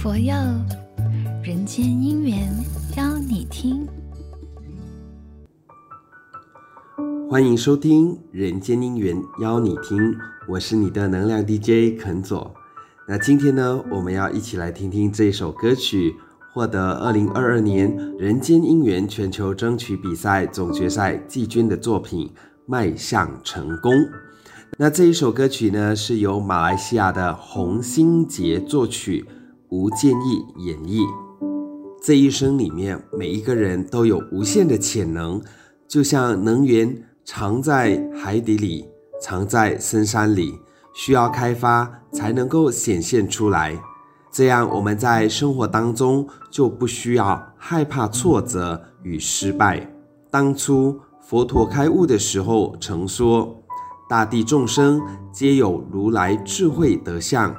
[0.00, 0.32] 佛佑，
[1.42, 2.48] 人间姻缘
[2.96, 3.84] 邀你听。
[7.28, 9.98] 欢迎收听《人间姻缘邀你听》，
[10.46, 12.54] 我是你的能量 DJ 肯佐。
[13.08, 16.14] 那今天呢，我们要一起来听听这首歌曲，
[16.54, 22.28] 获得二零二二年人间姻缘全球争取比赛总决赛季军的作品
[22.66, 23.92] 《迈向成功》。
[24.76, 29.26] 那这一首歌曲呢，是由马来西亚的洪星杰作曲，
[29.70, 31.06] 无建议演绎。
[32.02, 35.40] 这一生里面，每一个人都有无限的潜能，
[35.86, 37.04] 就像能源。
[37.30, 38.88] 藏在海底里，
[39.20, 40.58] 藏在深山里，
[40.94, 43.78] 需要开发才能够显现出来。
[44.32, 49.92] 这样我们在生活当中就不需要害怕挫折与失败。
[50.30, 53.62] 当初佛陀开悟的时候曾说
[54.08, 54.98] ：“大地众生
[55.30, 57.54] 皆有如来智慧德相，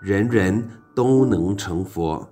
[0.00, 0.64] 人人
[0.98, 2.28] 都能成佛。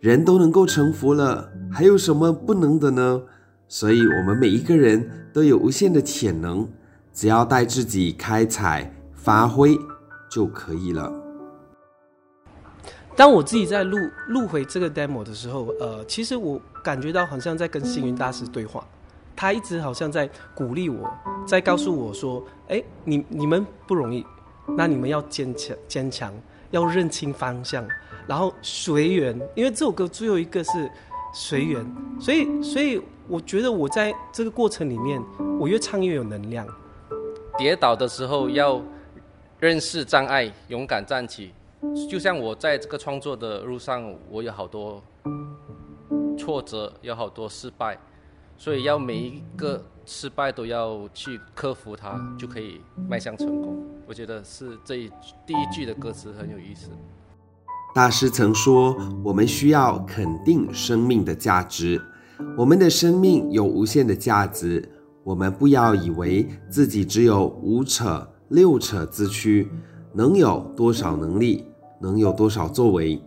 [0.00, 3.20] 人都能够成佛了，还有什么不能的呢？”
[3.68, 6.66] 所以，我们每一个人都有无限的潜能，
[7.12, 9.78] 只要带自己开采发挥
[10.30, 11.12] 就可以了。
[13.14, 13.98] 当我自己在录
[14.28, 18.82] 录回这个 demo 的时候，呃，其实我感觉到好像在跟星云大师对话，
[19.36, 21.10] 他一直好像在鼓励我，
[21.46, 24.24] 在告诉我说：“哎，你你们不容易，
[24.78, 26.32] 那你们要坚强，坚强，
[26.72, 27.86] 要认清方向，
[28.26, 29.40] 然后随缘。
[29.54, 30.90] 因为这首歌最后一个是。”
[31.34, 31.82] 随缘，
[32.20, 35.18] 所以所以我觉得我在这个过程里面，
[35.58, 36.66] 我越唱越有能量。
[37.56, 38.82] 跌倒的时候要
[39.58, 41.54] 认识障碍，勇敢站起。
[42.06, 45.02] 就像我在这个创作的路上，我有好多
[46.36, 47.98] 挫折，有好多失败，
[48.62, 53.84] 所以要每一个失败都要去克服它，就可以迈向成功。
[54.06, 55.10] 我觉得是这一
[55.44, 56.88] 第一句的歌词很有意思。
[57.92, 62.00] 大师曾说：“我们需要肯定生命的价值，
[62.56, 64.88] 我们的生命有无限的价值。
[65.24, 68.04] 我们不要以为自己只有五尺
[68.50, 69.68] 六尺之躯，
[70.14, 71.66] 能有多少能力，
[72.00, 73.20] 能有多少作为。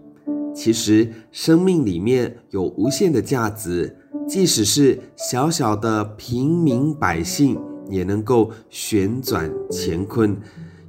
[0.55, 10.35] 其实，生命里面有无限的价值，即使是小小的平民百姓，也能够旋转乾坤。”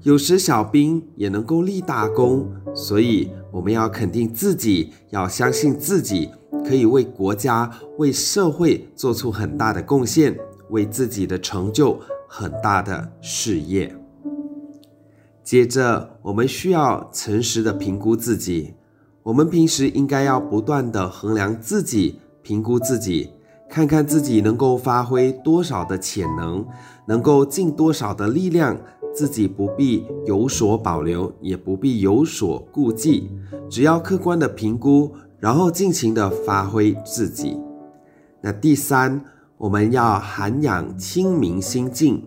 [0.04, 6.30] 有时小兵也能够立大功，所以我们要肯定自己，要相信自己
[6.64, 7.68] 可以为国家、
[7.98, 10.38] 为社会做出很大的贡献，
[10.70, 13.92] 为自己的成就很大的事业。
[15.42, 18.74] 接着，我们需要诚实的评估自己。
[19.26, 23.28] 我们平时应该要不断的衡量自己，评估自己，
[23.68, 26.64] 看看自己能够发挥多少的潜能，
[27.08, 28.78] 能够尽多少的力量。
[29.12, 33.30] 自己不必有所保留，也不必有所顾忌，
[33.68, 35.10] 只要客观的评估，
[35.40, 37.56] 然后尽情的发挥自己。
[38.42, 39.24] 那第三，
[39.56, 42.22] 我们要涵养清明心境。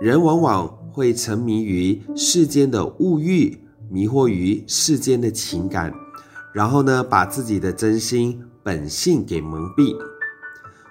[0.00, 3.58] 人往往会沉迷于世间的物欲，
[3.90, 5.92] 迷惑于世间的情感，
[6.54, 9.94] 然后呢，把自己的真心本性给蒙蔽。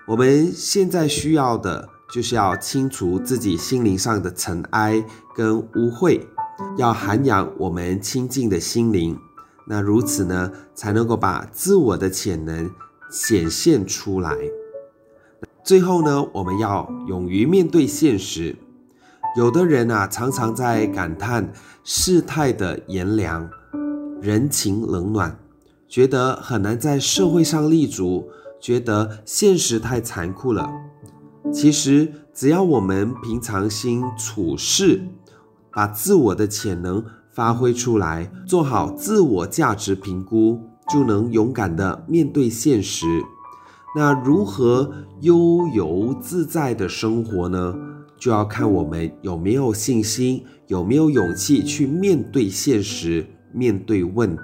[0.06, 1.90] 我们现在需要的。
[2.14, 5.04] 就是要清除自己心灵上的尘埃
[5.34, 6.22] 跟污秽，
[6.78, 9.18] 要涵养我们清净的心灵。
[9.66, 12.70] 那如此呢，才能够把自我的潜能
[13.10, 14.38] 显现出来。
[15.64, 18.56] 最后呢，我们要勇于面对现实。
[19.36, 21.52] 有的人啊，常常在感叹
[21.84, 23.50] 世态的炎凉，
[24.22, 25.36] 人情冷暖，
[25.94, 28.28] 觉得很难在社会上立足，
[28.60, 30.68] 觉得现实太残酷了。
[31.54, 35.04] 其实，只要我们平常心处事，
[35.72, 40.60] 把自我的潜能发挥出来，做好自我价值评估，
[40.92, 43.06] 就能勇敢地面对现实。
[43.96, 47.76] 那如何悠游自在的生活呢？
[48.18, 54.44] 就要看我们有没有信心，有没有勇气去面对现实，面对问题。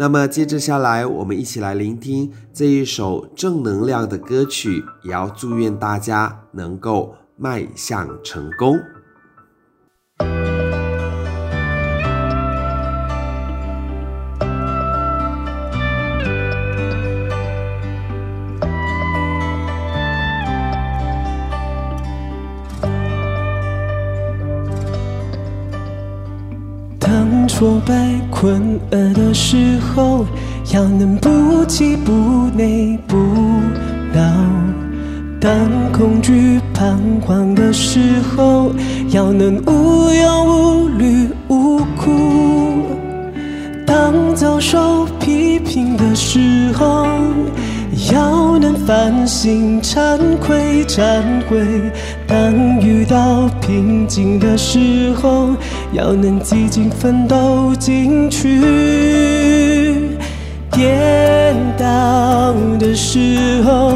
[0.00, 8.78] 那么接着下来，我们一起来聆听这一首正能量的歌曲，也要祝愿大家能够迈向成功。
[27.60, 27.94] 挫败、
[28.30, 30.24] 困厄的时候，
[30.72, 32.10] 要能不气不
[32.56, 33.18] 馁不
[34.14, 34.22] 恼；
[35.38, 35.52] 当
[35.92, 38.00] 恐惧、彷徨的时
[38.34, 38.72] 候，
[39.10, 42.10] 要能无忧无虑无苦；
[43.86, 47.06] 当遭受批评的时候，
[48.10, 51.58] 要能反省、惭愧、忏悔；
[52.26, 55.50] 当遇到瓶颈的时候，
[55.92, 58.60] 要能积极奋斗进去。
[60.72, 63.92] 跌倒的时候，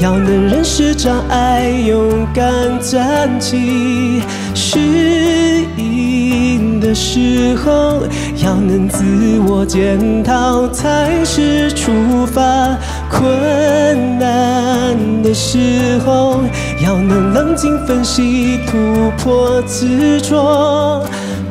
[0.00, 2.44] 要能认识障碍，勇敢
[2.80, 4.22] 站起。
[4.54, 4.78] 失
[5.76, 8.02] 意的时候，
[8.44, 9.02] 要能自
[9.48, 12.76] 我检讨才是出发。
[13.10, 16.42] 困难的时候，
[16.84, 21.02] 要能冷静分析，突破执着。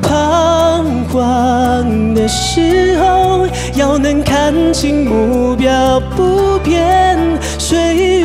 [0.08, 3.46] 彷徨的时候，
[3.76, 7.20] 要能看清目标，不变
[7.60, 8.17] 随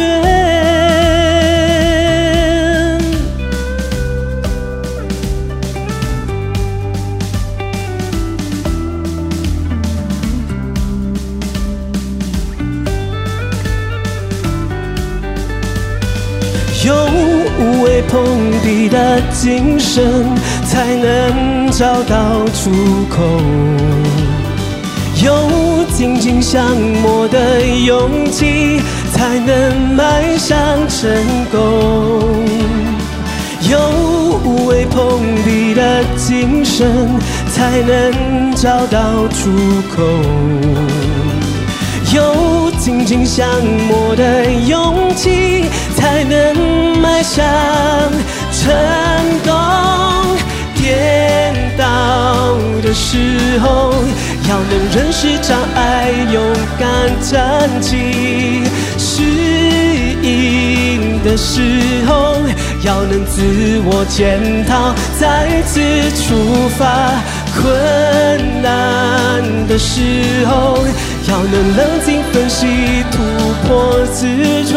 [17.63, 18.25] 无畏碰
[18.61, 20.03] 壁的精神，
[20.67, 22.73] 才能找到出
[23.09, 23.23] 口；
[25.25, 26.67] 有紧紧相
[27.05, 28.81] 握的勇气，
[29.13, 31.09] 才能迈向成
[31.53, 31.61] 功；
[33.71, 33.79] 有
[34.45, 37.09] 无畏碰壁的精神，
[37.55, 39.51] 才能找到出
[39.95, 40.03] 口。
[42.13, 42.21] 有
[42.85, 43.47] 紧紧相
[43.91, 47.45] 握的勇气，才能迈向
[48.51, 48.75] 成
[49.45, 50.37] 功。
[50.75, 53.95] 跌倒的时候，
[54.49, 56.43] 要能认识障碍，勇
[56.77, 56.89] 敢
[57.21, 58.65] 站起。
[58.99, 59.23] 失
[60.21, 61.63] 意的时
[62.09, 62.35] 候，
[62.83, 65.81] 要能自我检讨，再次
[66.21, 67.13] 出发。
[67.55, 70.01] 困难的时
[70.47, 70.79] 候，
[71.29, 72.67] 要能冷静分析，
[73.11, 73.19] 突
[73.67, 74.75] 破执着；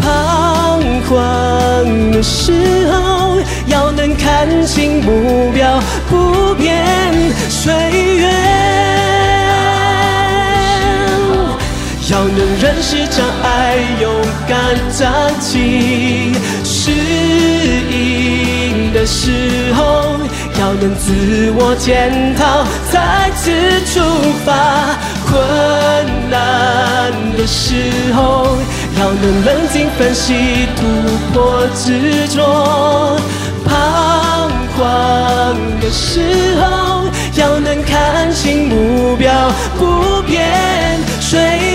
[0.00, 2.52] 彷徨的时
[2.90, 5.80] 候，要能看清目标，
[6.10, 6.74] 不变
[7.48, 7.72] 岁
[8.16, 8.32] 月。
[12.10, 14.12] 要能认识障碍，勇
[14.46, 14.58] 敢
[14.98, 16.32] 站起。
[16.62, 16.90] 失
[17.90, 20.18] 意的时候，
[20.60, 23.50] 要能自我检讨，再次
[23.86, 24.00] 出
[24.44, 24.98] 发。
[25.32, 28.58] 困难的时候，
[28.98, 30.82] 要能冷静分析，突
[31.32, 32.42] 破执着；
[33.64, 33.70] 彷
[34.76, 39.32] 徨的时候，要能看清目标，
[39.78, 41.71] 不变水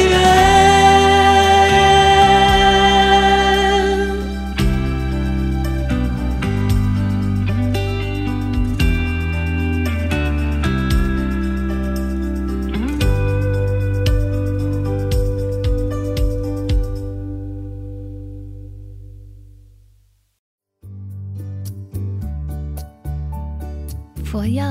[24.38, 24.64] 佛佑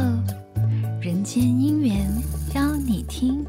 [1.00, 2.08] 人间姻缘
[2.54, 3.44] 邀你听。